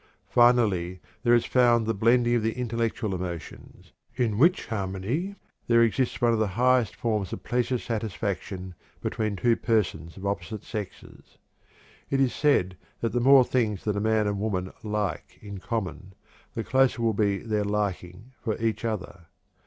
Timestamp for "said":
12.33-12.77